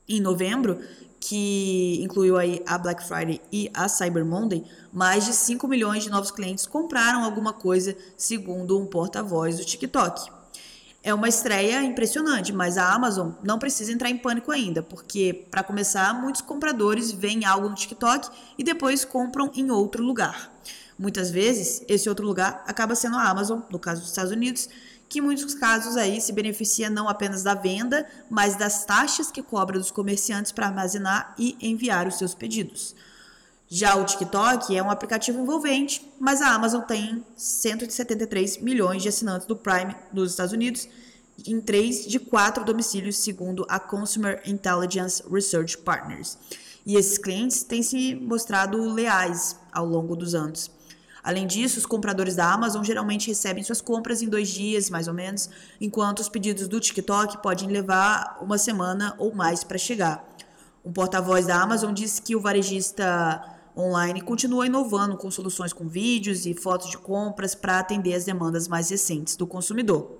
Em 0.06 0.20
novembro, 0.20 0.80
que 1.18 2.02
incluiu 2.02 2.36
aí 2.36 2.62
a 2.66 2.76
Black 2.76 3.02
Friday 3.02 3.40
e 3.50 3.70
a 3.72 3.88
Cyber 3.88 4.26
Monday, 4.26 4.62
mais 4.92 5.24
de 5.24 5.32
5 5.32 5.66
milhões 5.66 6.04
de 6.04 6.10
novos 6.10 6.30
clientes 6.30 6.66
compraram 6.66 7.24
alguma 7.24 7.54
coisa, 7.54 7.96
segundo 8.16 8.78
um 8.78 8.84
porta-voz 8.84 9.56
do 9.56 9.64
TikTok. 9.64 10.43
É 11.06 11.12
uma 11.12 11.28
estreia 11.28 11.82
impressionante, 11.82 12.50
mas 12.50 12.78
a 12.78 12.90
Amazon 12.90 13.32
não 13.42 13.58
precisa 13.58 13.92
entrar 13.92 14.08
em 14.08 14.16
pânico 14.16 14.50
ainda, 14.50 14.82
porque, 14.82 15.46
para 15.50 15.62
começar, 15.62 16.14
muitos 16.14 16.40
compradores 16.40 17.12
veem 17.12 17.44
algo 17.44 17.68
no 17.68 17.74
TikTok 17.74 18.30
e 18.56 18.64
depois 18.64 19.04
compram 19.04 19.50
em 19.54 19.70
outro 19.70 20.02
lugar. 20.02 20.50
Muitas 20.98 21.30
vezes, 21.30 21.84
esse 21.88 22.08
outro 22.08 22.26
lugar 22.26 22.64
acaba 22.66 22.94
sendo 22.94 23.16
a 23.18 23.28
Amazon, 23.28 23.60
no 23.70 23.78
caso 23.78 24.00
dos 24.00 24.08
Estados 24.08 24.32
Unidos, 24.32 24.66
que 25.06 25.18
em 25.18 25.22
muitos 25.22 25.54
casos 25.54 25.98
aí 25.98 26.22
se 26.22 26.32
beneficia 26.32 26.88
não 26.88 27.06
apenas 27.06 27.42
da 27.42 27.52
venda, 27.52 28.06
mas 28.30 28.56
das 28.56 28.86
taxas 28.86 29.30
que 29.30 29.42
cobra 29.42 29.78
dos 29.78 29.90
comerciantes 29.90 30.52
para 30.52 30.68
armazenar 30.68 31.34
e 31.38 31.54
enviar 31.60 32.08
os 32.08 32.16
seus 32.16 32.34
pedidos. 32.34 32.94
Já 33.76 33.96
o 33.96 34.04
TikTok 34.04 34.76
é 34.76 34.80
um 34.80 34.88
aplicativo 34.88 35.40
envolvente, 35.40 36.08
mas 36.20 36.40
a 36.40 36.54
Amazon 36.54 36.82
tem 36.82 37.24
173 37.36 38.58
milhões 38.58 39.02
de 39.02 39.08
assinantes 39.08 39.48
do 39.48 39.56
Prime 39.56 39.96
nos 40.12 40.30
Estados 40.30 40.52
Unidos 40.52 40.88
em 41.44 41.60
três 41.60 42.06
de 42.06 42.20
quatro 42.20 42.64
domicílios, 42.64 43.16
segundo 43.16 43.66
a 43.68 43.80
Consumer 43.80 44.40
Intelligence 44.46 45.24
Research 45.28 45.76
Partners. 45.78 46.38
E 46.86 46.94
esses 46.94 47.18
clientes 47.18 47.64
têm 47.64 47.82
se 47.82 48.14
mostrado 48.14 48.80
leais 48.80 49.58
ao 49.72 49.84
longo 49.84 50.14
dos 50.14 50.36
anos. 50.36 50.70
Além 51.20 51.44
disso, 51.44 51.76
os 51.80 51.84
compradores 51.84 52.36
da 52.36 52.52
Amazon 52.52 52.84
geralmente 52.84 53.26
recebem 53.26 53.64
suas 53.64 53.80
compras 53.80 54.22
em 54.22 54.28
dois 54.28 54.50
dias, 54.50 54.88
mais 54.88 55.08
ou 55.08 55.14
menos, 55.14 55.50
enquanto 55.80 56.20
os 56.20 56.28
pedidos 56.28 56.68
do 56.68 56.78
TikTok 56.78 57.42
podem 57.42 57.68
levar 57.68 58.38
uma 58.40 58.56
semana 58.56 59.16
ou 59.18 59.34
mais 59.34 59.64
para 59.64 59.78
chegar. 59.78 60.24
Um 60.84 60.92
porta-voz 60.92 61.46
da 61.46 61.60
Amazon 61.60 61.92
disse 61.92 62.22
que 62.22 62.36
o 62.36 62.40
varejista 62.40 63.53
online 63.76 64.20
continua 64.20 64.66
inovando 64.66 65.16
com 65.16 65.30
soluções 65.30 65.72
com 65.72 65.88
vídeos 65.88 66.46
e 66.46 66.54
fotos 66.54 66.90
de 66.90 66.98
compras 66.98 67.54
para 67.54 67.78
atender 67.78 68.14
as 68.14 68.24
demandas 68.24 68.68
mais 68.68 68.90
recentes 68.90 69.36
do 69.36 69.46
consumidor. 69.46 70.18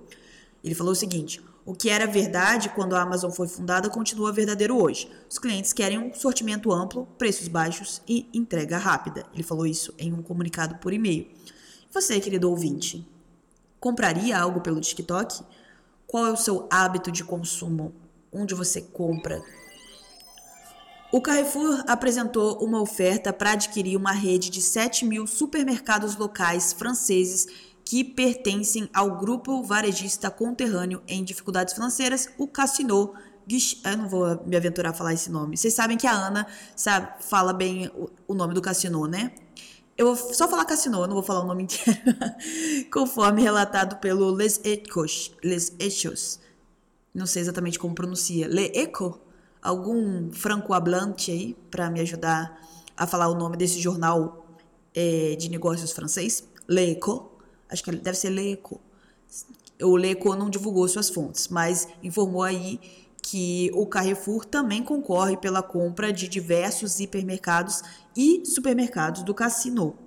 Ele 0.63 0.75
falou 0.75 0.93
o 0.93 0.95
seguinte: 0.95 1.41
o 1.65 1.73
que 1.73 1.89
era 1.89 2.05
verdade 2.05 2.69
quando 2.69 2.95
a 2.95 3.01
Amazon 3.01 3.31
foi 3.31 3.47
fundada 3.47 3.89
continua 3.89 4.31
verdadeiro 4.31 4.79
hoje. 4.79 5.09
Os 5.27 5.39
clientes 5.39 5.73
querem 5.73 5.97
um 5.97 6.13
sortimento 6.13 6.71
amplo, 6.71 7.07
preços 7.17 7.47
baixos 7.47 8.03
e 8.07 8.29
entrega 8.31 8.77
rápida. 8.77 9.25
Ele 9.33 9.41
falou 9.41 9.65
isso 9.65 9.91
em 9.97 10.13
um 10.13 10.21
comunicado 10.21 10.75
por 10.75 10.93
e-mail. 10.93 11.27
Você, 11.91 12.19
querido 12.19 12.49
ouvinte, 12.51 13.07
compraria 13.79 14.37
algo 14.37 14.61
pelo 14.61 14.79
TikTok? 14.79 15.43
Qual 16.05 16.27
é 16.27 16.31
o 16.31 16.37
seu 16.37 16.67
hábito 16.69 17.11
de 17.11 17.23
consumo? 17.23 17.95
Onde 18.31 18.53
você 18.53 18.81
compra? 18.81 19.41
O 21.15 21.21
Carrefour 21.21 21.81
apresentou 21.87 22.57
uma 22.57 22.81
oferta 22.81 23.31
para 23.31 23.53
adquirir 23.53 23.95
uma 23.95 24.11
rede 24.11 24.49
de 24.49 24.61
7 24.61 25.05
mil 25.05 25.25
supermercados 25.25 26.17
locais 26.17 26.73
franceses 26.73 27.47
que 27.85 28.03
pertencem 28.03 28.89
ao 28.93 29.17
grupo 29.17 29.63
varejista 29.63 30.29
conterrâneo 30.29 31.01
em 31.07 31.23
dificuldades 31.23 31.73
financeiras, 31.73 32.27
o 32.37 32.45
Cassino. 32.49 33.13
Eu 33.85 33.97
não 33.97 34.09
vou 34.09 34.45
me 34.45 34.57
aventurar 34.57 34.89
a 34.89 34.93
falar 34.93 35.13
esse 35.13 35.31
nome. 35.31 35.55
Vocês 35.55 35.73
sabem 35.73 35.95
que 35.95 36.05
a 36.05 36.11
Ana 36.11 36.47
sabe, 36.75 37.23
fala 37.23 37.53
bem 37.53 37.89
o, 38.27 38.33
nome 38.33 38.53
do 38.53 38.61
Cassino, 38.61 39.07
né? 39.07 39.31
Eu 39.97 40.13
vou 40.13 40.33
só 40.33 40.49
falar 40.49 40.65
Cassino, 40.65 40.99
eu 40.99 41.07
não 41.07 41.13
vou 41.13 41.23
falar 41.23 41.45
o 41.45 41.47
nome 41.47 41.63
inteiro. 41.63 41.97
Conforme 42.91 43.41
relatado 43.41 44.01
pelo 44.01 44.31
Les 44.31 44.59
Echos. 44.65 45.31
Les 45.41 45.73
Echos. 45.79 46.41
Não 47.13 47.25
sei 47.25 47.41
exatamente 47.41 47.79
como 47.79 47.95
pronuncia. 47.95 48.49
Le 48.49 48.69
Echo? 48.75 49.24
Algum 49.65 50.31
franco-hablante 50.31 51.31
aí 51.31 51.57
para 51.71 51.89
me 51.89 51.99
ajudar 51.99 52.61
a 52.95 53.07
falar 53.07 53.27
o 53.27 53.35
nome 53.35 53.57
desse 53.57 53.79
jornal 53.81 54.45
é, 54.93 55.35
de 55.35 55.49
negócios 55.49 55.91
francês? 55.91 56.47
L'Eco. 56.67 57.31
Acho 57.67 57.83
que 57.83 57.91
deve 57.91 58.15
ser 58.17 58.29
L'Eco. 58.29 58.79
O 59.81 59.97
L'Eco 59.97 60.35
não 60.35 60.49
divulgou 60.49 60.87
suas 60.87 61.09
fontes, 61.09 61.47
mas 61.47 61.87
informou 62.03 62.43
aí 62.43 62.79
que 63.21 63.71
o 63.73 63.87
Carrefour 63.87 64.45
também 64.45 64.83
concorre 64.83 65.35
pela 65.35 65.63
compra 65.63 66.13
de 66.13 66.27
diversos 66.27 66.99
hipermercados 66.99 67.81
e 68.15 68.45
supermercados 68.45 69.23
do 69.23 69.33
Cassino. 69.33 69.97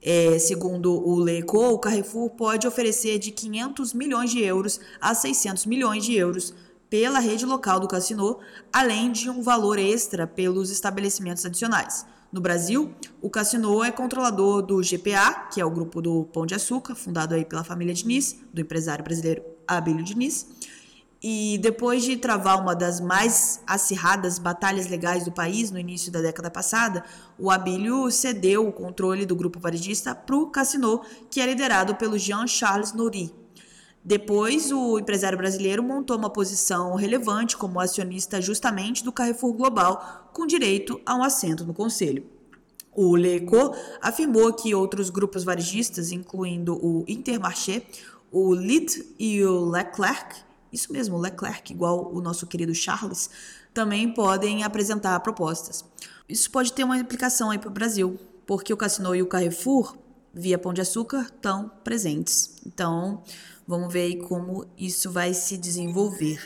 É, 0.00 0.38
segundo 0.38 0.92
o 0.92 1.16
Leco, 1.16 1.58
o 1.58 1.78
Carrefour 1.80 2.30
pode 2.30 2.64
oferecer 2.68 3.18
de 3.18 3.32
500 3.32 3.92
milhões 3.92 4.30
de 4.30 4.40
euros 4.40 4.80
a 5.00 5.12
600 5.12 5.66
milhões 5.66 6.04
de 6.04 6.14
euros 6.14 6.54
pela 6.90 7.18
rede 7.18 7.44
local 7.44 7.78
do 7.78 7.88
cassino, 7.88 8.38
além 8.72 9.12
de 9.12 9.28
um 9.28 9.42
valor 9.42 9.78
extra 9.78 10.26
pelos 10.26 10.70
estabelecimentos 10.70 11.44
adicionais. 11.44 12.06
No 12.30 12.42
Brasil, 12.42 12.92
o 13.22 13.30
Cassino 13.30 13.82
é 13.82 13.90
controlador 13.90 14.60
do 14.60 14.82
GPA, 14.82 15.48
que 15.50 15.62
é 15.62 15.64
o 15.64 15.70
grupo 15.70 16.02
do 16.02 16.24
Pão 16.24 16.44
de 16.44 16.54
Açúcar, 16.54 16.94
fundado 16.94 17.34
aí 17.34 17.42
pela 17.42 17.64
família 17.64 17.94
Diniz, 17.94 18.36
do 18.52 18.60
empresário 18.60 19.02
brasileiro 19.02 19.42
Abílio 19.66 20.04
Diniz. 20.04 20.46
E 21.22 21.58
depois 21.62 22.04
de 22.04 22.18
travar 22.18 22.60
uma 22.60 22.74
das 22.74 23.00
mais 23.00 23.62
acirradas 23.66 24.38
batalhas 24.38 24.88
legais 24.88 25.24
do 25.24 25.32
país 25.32 25.70
no 25.70 25.78
início 25.78 26.12
da 26.12 26.20
década 26.20 26.50
passada, 26.50 27.02
o 27.38 27.50
Abílio 27.50 28.10
cedeu 28.10 28.68
o 28.68 28.72
controle 28.72 29.24
do 29.24 29.34
grupo 29.34 29.58
varejista 29.58 30.14
para 30.14 30.36
o 30.36 30.48
Cassino, 30.48 31.00
que 31.30 31.40
é 31.40 31.46
liderado 31.46 31.94
pelo 31.96 32.18
Jean-Charles 32.18 32.92
Nouri, 32.92 33.34
depois, 34.08 34.72
o 34.72 34.98
empresário 34.98 35.36
brasileiro 35.36 35.82
montou 35.82 36.16
uma 36.16 36.30
posição 36.30 36.94
relevante 36.94 37.58
como 37.58 37.78
acionista 37.78 38.40
justamente 38.40 39.04
do 39.04 39.12
Carrefour 39.12 39.52
Global, 39.52 40.30
com 40.32 40.46
direito 40.46 40.98
a 41.04 41.14
um 41.14 41.22
assento 41.22 41.62
no 41.62 41.74
conselho. 41.74 42.24
O 42.90 43.14
Leco 43.14 43.74
afirmou 44.00 44.50
que 44.54 44.74
outros 44.74 45.10
grupos 45.10 45.44
varejistas, 45.44 46.10
incluindo 46.10 46.74
o 46.82 47.04
Intermarché, 47.06 47.82
o 48.32 48.54
Lit 48.54 49.14
e 49.18 49.44
o 49.44 49.66
Leclerc, 49.66 50.36
isso 50.72 50.90
mesmo, 50.90 51.18
Leclerc, 51.18 51.70
igual 51.70 52.10
o 52.10 52.22
nosso 52.22 52.46
querido 52.46 52.74
Charles, 52.74 53.28
também 53.74 54.10
podem 54.10 54.64
apresentar 54.64 55.20
propostas. 55.20 55.84
Isso 56.26 56.50
pode 56.50 56.72
ter 56.72 56.82
uma 56.82 56.96
implicação 56.96 57.50
aí 57.50 57.58
para 57.58 57.68
o 57.68 57.72
Brasil, 57.72 58.18
porque 58.46 58.72
o 58.72 58.76
Cassino 58.78 59.14
e 59.14 59.20
o 59.20 59.26
Carrefour, 59.26 59.98
via 60.32 60.58
Pão 60.58 60.72
de 60.72 60.80
Açúcar, 60.80 61.22
estão 61.22 61.70
presentes. 61.82 62.56
Então, 62.66 63.22
Vamos 63.68 63.92
ver 63.92 64.00
aí 64.00 64.16
como 64.16 64.66
isso 64.78 65.10
vai 65.10 65.34
se 65.34 65.58
desenvolver. 65.58 66.40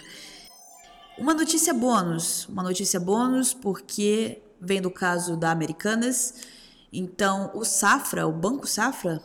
Uma 1.16 1.32
notícia 1.32 1.72
bônus, 1.72 2.48
uma 2.48 2.64
notícia 2.64 2.98
bônus 2.98 3.54
porque 3.54 4.42
vem 4.60 4.82
do 4.82 4.90
caso 4.90 5.36
da 5.36 5.52
Americanas. 5.52 6.34
Então, 6.92 7.52
o 7.54 7.64
Safra, 7.64 8.26
o 8.26 8.32
Banco 8.32 8.66
Safra, 8.66 9.22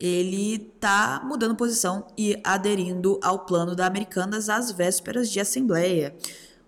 ele 0.00 0.72
está 0.74 1.20
mudando 1.22 1.54
posição 1.54 2.06
e 2.16 2.40
aderindo 2.42 3.20
ao 3.22 3.40
plano 3.40 3.76
da 3.76 3.86
Americanas 3.86 4.48
às 4.48 4.72
vésperas 4.72 5.30
de 5.30 5.38
assembleia. 5.38 6.16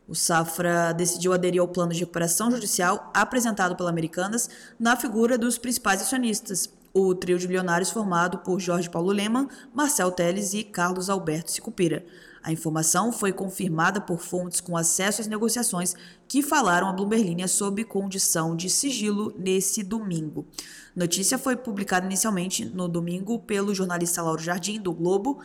O 0.07 0.15
Safra 0.15 0.93
decidiu 0.93 1.33
aderir 1.33 1.63
ao 1.63 1.69
plano 1.69 1.95
de 1.95 2.01
recuperação 2.01 2.51
judicial 2.51 3.11
apresentado 3.15 3.77
pela 3.77 3.89
Americanas 3.89 4.51
na 4.79 4.95
figura 4.95 5.39
dos 5.39 5.57
principais 5.57 6.03
acionistas, 6.03 6.69
o 6.95 7.13
trio 7.13 7.37
de 7.37 7.49
bilionários 7.49 7.91
formado 7.91 8.39
por 8.39 8.61
Jorge 8.61 8.89
Paulo 8.89 9.11
Leman, 9.11 9.49
Marcel 9.75 10.13
Teles 10.13 10.55
e 10.55 10.63
Carlos 10.63 11.11
Alberto 11.11 11.51
Sicupira. 11.51 12.07
A 12.41 12.53
informação 12.53 13.11
foi 13.11 13.33
confirmada 13.33 14.01
por 14.01 14.21
fontes 14.21 14.61
com 14.61 14.77
acesso 14.77 15.21
às 15.21 15.27
negociações 15.27 15.97
que 16.29 16.43
falaram 16.43 16.87
a 16.87 16.93
Bloomberg 16.93 17.25
Linha 17.25 17.49
sob 17.49 17.83
condição 17.85 18.55
de 18.55 18.71
sigilo 18.71 19.35
nesse 19.37 19.83
domingo. 19.83 20.47
Notícia 20.95 21.37
foi 21.37 21.57
publicada 21.57 22.07
inicialmente 22.07 22.65
no 22.65 22.87
domingo 22.87 23.41
pelo 23.41 23.75
jornalista 23.75 24.23
Lauro 24.23 24.43
Jardim, 24.43 24.79
do 24.79 24.93
Globo, 24.93 25.41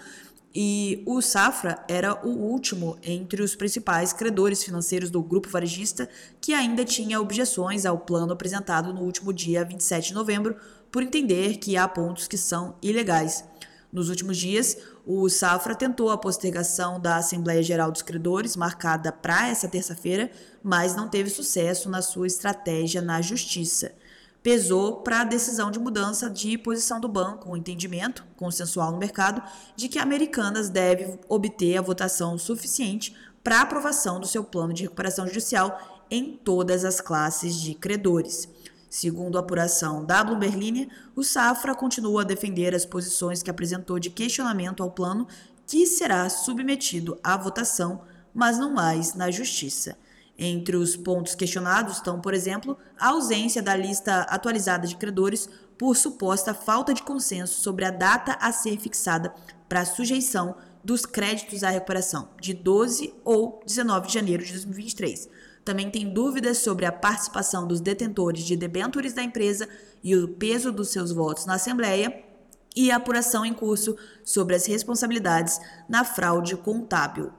e 0.54 1.04
o 1.06 1.22
Safra 1.22 1.84
era 1.88 2.26
o 2.26 2.30
último 2.30 2.98
entre 3.04 3.42
os 3.44 3.56
principais 3.56 4.12
credores 4.12 4.64
financeiros 4.64 5.12
do 5.12 5.22
grupo 5.22 5.48
varejista 5.48 6.10
que 6.42 6.54
ainda 6.54 6.84
tinha 6.84 7.22
objeções 7.22 7.86
ao 7.86 8.00
plano 8.00 8.34
apresentado 8.34 8.92
no 8.94 9.02
último 9.02 9.32
dia 9.32 9.64
27 9.64 10.08
de 10.08 10.14
novembro, 10.16 10.56
por 10.92 11.04
entender 11.04 11.58
que 11.58 11.78
há 11.78 11.88
pontos 11.88 12.28
que 12.28 12.38
são 12.38 12.76
ilegais. 12.82 13.44
Nos 13.94 14.10
últimos 14.10 14.38
dias, 14.38 14.78
o 15.06 15.28
Safra 15.30 15.76
tentou 15.76 16.10
a 16.10 16.18
postergação 16.18 17.00
da 17.00 17.18
Assembleia 17.18 17.62
Geral 17.62 17.92
dos 17.92 18.02
Credores, 18.02 18.56
marcada 18.56 19.12
para 19.12 19.48
essa 19.48 19.68
terça-feira, 19.68 20.32
mas 20.64 20.96
não 20.96 21.08
teve 21.08 21.30
sucesso 21.30 21.90
na 21.90 22.02
sua 22.02 22.28
estratégia 22.28 23.02
na 23.02 23.22
Justiça. 23.22 23.92
Pesou 24.42 24.98
para 24.98 25.22
a 25.22 25.26
decisão 25.26 25.70
de 25.70 25.80
mudança 25.80 26.30
de 26.30 26.58
posição 26.58 27.00
do 27.00 27.10
banco, 27.10 27.52
o 27.52 27.58
entendimento 27.58 28.26
consensual 28.38 28.92
no 28.92 28.98
mercado 28.98 29.44
de 29.76 29.90
que 29.90 30.00
Americanas 30.00 30.70
deve 30.70 31.20
obter 31.28 31.78
a 31.78 31.82
votação 31.82 32.38
suficiente 32.38 33.14
para 33.44 33.62
aprovação 33.62 34.18
do 34.18 34.28
seu 34.28 34.44
plano 34.44 34.74
de 34.74 34.84
recuperação 34.84 35.28
judicial 35.28 36.06
em 36.10 36.38
todas 36.38 36.86
as 36.86 37.02
classes 37.02 37.56
de 37.56 37.74
credores. 37.74 38.48
Segundo 38.90 39.38
a 39.38 39.42
apuração 39.42 40.06
da 40.06 40.24
Bloomberg 40.24 40.90
o 41.16 41.24
Safra 41.24 41.76
continua 41.76 42.22
a 42.22 42.26
defender 42.26 42.74
as 42.74 42.86
posições 42.86 43.44
que 43.44 43.52
apresentou 43.52 44.00
de 44.00 44.10
questionamento 44.10 44.82
ao 44.82 44.90
plano, 44.90 45.28
que 45.68 45.86
será 45.86 46.30
submetido 46.30 47.20
à 47.24 47.38
votação, 47.38 48.02
mas 48.34 48.58
não 48.58 48.74
mais 48.74 49.14
na 49.14 49.30
Justiça. 49.30 49.98
Entre 50.42 50.78
os 50.78 50.96
pontos 50.96 51.36
questionados 51.36 51.98
estão, 51.98 52.22
por 52.22 52.34
exemplo, 52.34 52.78
a 52.98 53.10
ausência 53.10 53.62
da 53.62 53.76
lista 53.76 54.22
atualizada 54.22 54.88
de 54.88 54.96
credores 54.96 55.50
por 55.78 55.98
suposta 55.98 56.54
falta 56.54 56.94
de 56.94 57.04
consenso 57.04 57.62
sobre 57.62 57.84
a 57.84 57.92
data 57.92 58.38
a 58.40 58.52
ser 58.54 58.78
fixada 58.80 59.34
para 59.68 59.82
a 59.82 59.86
sujeição 59.86 60.56
dos 60.82 61.06
créditos 61.06 61.62
à 61.62 61.70
recuperação, 61.70 62.30
de 62.40 62.54
12 62.54 63.14
ou 63.26 63.62
19 63.66 64.08
de 64.08 64.14
janeiro 64.14 64.44
de 64.46 64.54
2023 64.54 65.30
também 65.70 65.92
tem 65.92 66.12
dúvidas 66.12 66.58
sobre 66.58 66.86
a 66.86 66.92
participação 66.92 67.68
dos 67.68 67.80
detentores 67.80 68.44
de 68.44 68.56
debêntures 68.56 69.14
da 69.14 69.22
empresa 69.22 69.70
e 70.04 70.16
o 70.16 70.28
peso 70.28 70.72
dos 70.72 70.90
seus 70.90 71.12
votos 71.12 71.46
na 71.46 71.56
Assembleia 71.56 72.24
e 72.76 72.90
a 72.90 72.96
apuração 72.96 73.46
em 73.46 73.54
curso 73.54 73.96
sobre 74.24 74.56
as 74.56 74.66
responsabilidades 74.66 75.60
na 75.88 76.04
fraude 76.04 76.56
contábil. 76.56 77.32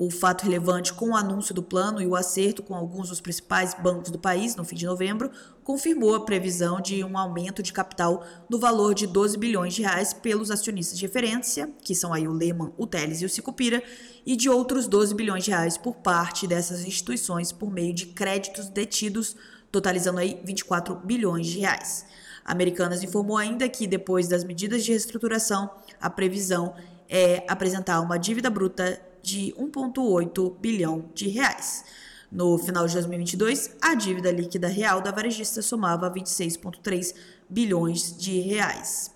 O 0.00 0.12
fato 0.12 0.44
relevante 0.44 0.92
com 0.92 1.10
o 1.10 1.16
anúncio 1.16 1.52
do 1.52 1.60
plano 1.60 2.00
e 2.00 2.06
o 2.06 2.14
acerto 2.14 2.62
com 2.62 2.72
alguns 2.72 3.08
dos 3.08 3.20
principais 3.20 3.74
bancos 3.74 4.12
do 4.12 4.18
país 4.18 4.54
no 4.54 4.64
fim 4.64 4.76
de 4.76 4.86
novembro 4.86 5.28
confirmou 5.64 6.14
a 6.14 6.24
previsão 6.24 6.80
de 6.80 7.02
um 7.02 7.18
aumento 7.18 7.64
de 7.64 7.72
capital 7.72 8.24
no 8.48 8.60
valor 8.60 8.94
de 8.94 9.08
12 9.08 9.36
bilhões 9.36 9.74
de 9.74 9.82
reais 9.82 10.12
pelos 10.12 10.52
acionistas 10.52 10.96
de 10.96 11.04
referência, 11.04 11.68
que 11.82 11.96
são 11.96 12.14
aí 12.14 12.28
o 12.28 12.32
Lehman, 12.32 12.72
o 12.78 12.86
Teles 12.86 13.20
e 13.22 13.24
o 13.24 13.28
Sicupira, 13.28 13.82
e 14.24 14.36
de 14.36 14.48
outros 14.48 14.86
12 14.86 15.16
bilhões 15.16 15.42
de 15.42 15.50
reais 15.50 15.76
por 15.76 15.96
parte 15.96 16.46
dessas 16.46 16.84
instituições 16.86 17.50
por 17.50 17.68
meio 17.68 17.92
de 17.92 18.06
créditos 18.06 18.68
detidos, 18.68 19.34
totalizando 19.72 20.20
aí 20.20 20.40
24 20.44 20.94
bilhões 20.94 21.48
de 21.48 21.58
reais. 21.58 22.06
A 22.44 22.52
Americanas 22.52 23.02
informou 23.02 23.36
ainda 23.36 23.68
que 23.68 23.84
depois 23.84 24.28
das 24.28 24.44
medidas 24.44 24.84
de 24.84 24.92
reestruturação, 24.92 25.68
a 26.00 26.08
previsão 26.08 26.72
é 27.08 27.44
apresentar 27.48 28.00
uma 28.00 28.16
dívida 28.16 28.48
bruta 28.48 29.07
de 29.28 29.54
1,8 29.58 30.58
bilhão 30.58 31.10
de 31.14 31.28
reais. 31.28 31.84
No 32.32 32.58
final 32.58 32.86
de 32.86 32.94
2022, 32.94 33.76
a 33.80 33.94
dívida 33.94 34.30
líquida 34.30 34.68
real 34.68 35.00
da 35.00 35.10
varejista 35.10 35.60
somava 35.60 36.10
26,3 36.10 37.14
bilhões 37.48 38.16
de 38.16 38.40
reais. 38.40 39.10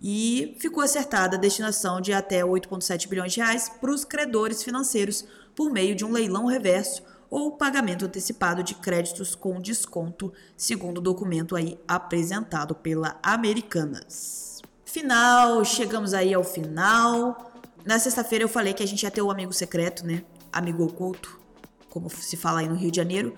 E 0.00 0.56
ficou 0.58 0.82
acertada 0.82 1.36
a 1.36 1.40
destinação 1.40 2.00
de 2.00 2.12
até 2.12 2.42
8,7 2.42 3.08
bilhões 3.08 3.32
de 3.32 3.40
reais 3.40 3.68
para 3.68 3.90
os 3.90 4.04
credores 4.04 4.62
financeiros 4.62 5.24
por 5.54 5.70
meio 5.70 5.94
de 5.94 6.04
um 6.04 6.12
leilão 6.12 6.46
reverso 6.46 7.02
ou 7.30 7.52
pagamento 7.52 8.06
antecipado 8.06 8.62
de 8.62 8.74
créditos 8.74 9.34
com 9.34 9.60
desconto, 9.60 10.32
segundo 10.56 10.98
o 10.98 11.02
documento 11.02 11.56
aí 11.56 11.78
apresentado 11.86 12.74
pela 12.74 13.18
Americanas. 13.22 14.62
Final, 14.84 15.64
chegamos 15.66 16.14
aí 16.14 16.32
ao 16.32 16.42
final. 16.42 17.47
Na 17.88 17.98
sexta-feira 17.98 18.44
eu 18.44 18.50
falei 18.50 18.74
que 18.74 18.82
a 18.82 18.86
gente 18.86 19.02
ia 19.02 19.10
ter 19.10 19.22
o 19.22 19.30
amigo 19.30 19.50
secreto, 19.50 20.06
né? 20.06 20.22
Amigo 20.52 20.84
oculto, 20.84 21.40
como 21.88 22.10
se 22.10 22.36
fala 22.36 22.60
aí 22.60 22.68
no 22.68 22.74
Rio 22.74 22.90
de 22.90 22.98
Janeiro, 22.98 23.34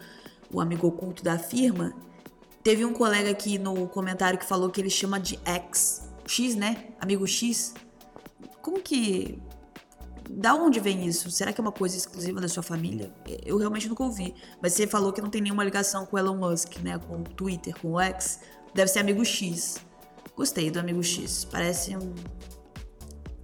o 0.53 0.61
amigo 0.61 0.89
oculto 0.89 1.23
da 1.23 1.39
firma. 1.39 1.95
Teve 2.61 2.85
um 2.85 2.93
colega 2.93 3.31
aqui 3.31 3.59
no 3.61 3.87
comentário 3.87 4.37
que 4.37 4.45
falou 4.45 4.69
que 4.69 4.81
ele 4.81 4.91
chama 4.91 5.21
de 5.21 5.39
X. 5.45 6.11
X, 6.27 6.57
né? 6.57 6.89
Amigo 6.99 7.25
X. 7.29 7.75
Como 8.61 8.81
que. 8.81 9.41
Da 10.29 10.53
onde 10.53 10.81
vem 10.81 11.07
isso? 11.07 11.31
Será 11.31 11.53
que 11.53 11.61
é 11.61 11.63
uma 11.63 11.71
coisa 11.71 11.97
exclusiva 11.97 12.41
da 12.41 12.49
sua 12.49 12.65
família? 12.65 13.15
Eu 13.47 13.57
realmente 13.57 13.89
nunca 13.89 14.03
ouvi. 14.03 14.35
Mas 14.61 14.73
você 14.73 14.85
falou 14.85 15.13
que 15.13 15.23
não 15.23 15.31
tem 15.31 15.41
nenhuma 15.41 15.63
ligação 15.63 16.05
com 16.05 16.19
Elon 16.19 16.35
Musk, 16.35 16.77
né? 16.79 16.99
Com 16.99 17.21
o 17.21 17.23
Twitter, 17.23 17.73
com 17.81 17.93
o 17.93 18.01
X. 18.01 18.41
Deve 18.75 18.91
ser 18.91 18.99
amigo 18.99 19.25
X. 19.25 19.79
Gostei 20.35 20.73
do 20.73 20.81
amigo 20.81 21.05
X. 21.05 21.45
Parece 21.45 21.97
um 21.97 22.13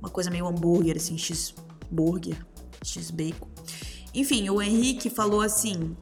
uma 0.01 0.11
coisa 0.11 0.31
meio 0.31 0.47
hambúrguer, 0.47 0.97
assim, 0.97 1.17
X-burger, 1.19 2.37
X-bacon. 2.83 3.49
Enfim, 4.15 4.49
o 4.49 4.63
Henrique 4.63 5.11
falou 5.11 5.41
assim: 5.41 5.97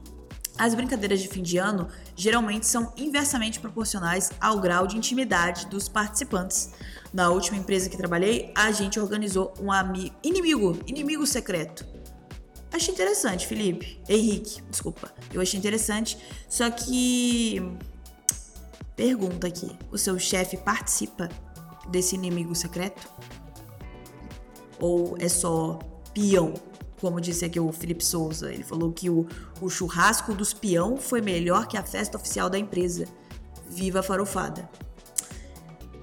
as 0.57 0.73
brincadeiras 0.73 1.21
de 1.21 1.27
fim 1.27 1.43
de 1.43 1.57
ano 1.57 1.87
geralmente 2.15 2.65
são 2.65 2.93
inversamente 2.95 3.59
proporcionais 3.59 4.31
ao 4.39 4.59
grau 4.59 4.87
de 4.87 4.97
intimidade 4.97 5.67
dos 5.67 5.89
participantes. 5.89 6.71
Na 7.13 7.29
última 7.29 7.57
empresa 7.57 7.89
que 7.89 7.97
trabalhei, 7.97 8.51
a 8.55 8.71
gente 8.71 8.99
organizou 8.99 9.53
um 9.59 9.71
amigo, 9.71 10.15
inimigo, 10.23 10.79
inimigo 10.87 11.25
secreto. 11.27 11.85
Achei 12.71 12.93
interessante, 12.93 13.47
Felipe. 13.47 14.01
Henrique, 14.07 14.61
desculpa. 14.69 15.13
Eu 15.33 15.41
achei 15.41 15.57
interessante, 15.57 16.17
só 16.49 16.69
que 16.69 17.61
pergunta 18.95 19.47
aqui, 19.47 19.77
o 19.91 19.97
seu 19.97 20.17
chefe 20.17 20.57
participa 20.57 21.29
desse 21.89 22.15
inimigo 22.15 22.55
secreto? 22.55 23.07
Ou 24.79 25.15
é 25.19 25.29
só 25.29 25.79
peão? 26.13 26.53
Como 26.99 27.19
disse 27.19 27.45
aqui 27.45 27.59
o 27.59 27.71
Felipe 27.71 28.03
Souza, 28.03 28.51
ele 28.51 28.63
falou 28.63 28.91
que 28.91 29.09
o, 29.09 29.27
o 29.61 29.69
churrasco 29.69 30.33
dos 30.33 30.53
peão 30.53 30.97
foi 30.97 31.21
melhor 31.21 31.67
que 31.67 31.77
a 31.77 31.83
festa 31.83 32.17
oficial 32.17 32.49
da 32.49 32.57
empresa. 32.57 33.05
Viva 33.67 33.99
a 33.99 34.03
farofada! 34.03 34.69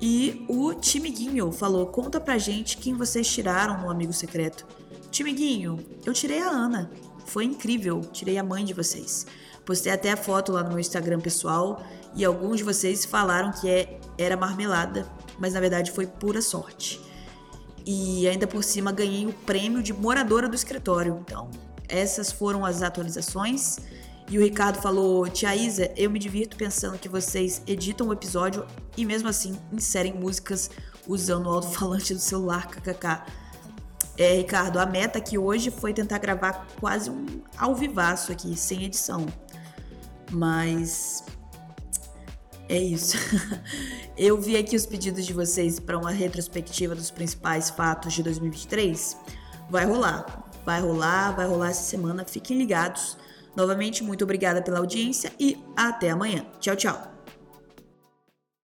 E 0.04 0.44
o 0.48 0.74
Timiguinho 0.74 1.52
falou: 1.52 1.86
conta 1.86 2.20
pra 2.20 2.36
gente 2.36 2.76
quem 2.76 2.94
vocês 2.94 3.26
tiraram 3.26 3.80
no 3.80 3.90
Amigo 3.90 4.12
Secreto. 4.12 4.66
Timiguinho, 5.12 5.78
eu 6.04 6.12
tirei 6.12 6.40
a 6.40 6.50
Ana. 6.50 6.90
Foi 7.24 7.44
incrível, 7.44 8.00
tirei 8.00 8.36
a 8.36 8.42
mãe 8.42 8.64
de 8.64 8.74
vocês. 8.74 9.26
Postei 9.64 9.92
até 9.92 10.10
a 10.10 10.16
foto 10.16 10.50
lá 10.50 10.64
no 10.64 10.70
meu 10.70 10.80
Instagram 10.80 11.20
pessoal 11.20 11.82
e 12.16 12.24
alguns 12.24 12.58
de 12.58 12.64
vocês 12.64 13.04
falaram 13.04 13.52
que 13.52 13.68
é, 13.68 14.00
era 14.18 14.36
marmelada, 14.36 15.06
mas 15.38 15.54
na 15.54 15.60
verdade 15.60 15.92
foi 15.92 16.06
pura 16.06 16.42
sorte. 16.42 17.00
E 17.84 18.28
ainda 18.28 18.46
por 18.46 18.62
cima 18.62 18.92
ganhei 18.92 19.26
o 19.26 19.32
prêmio 19.32 19.82
de 19.82 19.92
moradora 19.92 20.48
do 20.48 20.54
escritório. 20.54 21.18
Então, 21.24 21.50
essas 21.88 22.30
foram 22.30 22.64
as 22.64 22.82
atualizações. 22.82 23.78
E 24.30 24.38
o 24.38 24.42
Ricardo 24.42 24.80
falou: 24.80 25.28
Tia 25.28 25.54
Isa, 25.54 25.90
eu 25.96 26.10
me 26.10 26.18
divirto 26.18 26.56
pensando 26.56 26.98
que 26.98 27.08
vocês 27.08 27.62
editam 27.66 28.08
o 28.08 28.12
episódio 28.12 28.66
e 28.96 29.04
mesmo 29.04 29.28
assim 29.28 29.58
inserem 29.72 30.14
músicas 30.14 30.70
usando 31.06 31.46
o 31.46 31.50
alto-falante 31.50 32.14
do 32.14 32.20
celular, 32.20 32.68
kkk. 32.68 33.22
É, 34.16 34.34
Ricardo, 34.36 34.78
a 34.78 34.86
meta 34.86 35.18
aqui 35.18 35.38
hoje 35.38 35.70
foi 35.70 35.92
tentar 35.92 36.18
gravar 36.18 36.66
quase 36.78 37.10
um 37.10 37.26
ao 37.56 37.74
vivaço 37.74 38.30
aqui, 38.30 38.56
sem 38.56 38.84
edição. 38.84 39.26
Mas 40.30 41.24
é 42.72 42.78
isso. 42.78 43.16
Eu 44.16 44.40
vi 44.40 44.56
aqui 44.56 44.74
os 44.74 44.86
pedidos 44.86 45.26
de 45.26 45.32
vocês 45.34 45.78
para 45.78 45.98
uma 45.98 46.10
retrospectiva 46.10 46.94
dos 46.94 47.10
principais 47.10 47.68
fatos 47.68 48.14
de 48.14 48.22
2023. 48.22 49.16
Vai 49.68 49.84
rolar, 49.84 50.50
vai 50.64 50.80
rolar, 50.80 51.32
vai 51.32 51.46
rolar 51.46 51.68
essa 51.68 51.82
semana. 51.82 52.24
Fiquem 52.24 52.56
ligados. 52.56 53.18
Novamente, 53.54 54.02
muito 54.02 54.24
obrigada 54.24 54.62
pela 54.62 54.78
audiência 54.78 55.30
e 55.38 55.62
até 55.76 56.10
amanhã. 56.10 56.46
Tchau, 56.60 56.74
tchau. 56.74 57.11